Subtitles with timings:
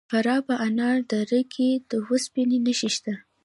[0.03, 3.13] د فراه په انار دره کې د وسپنې نښې شته.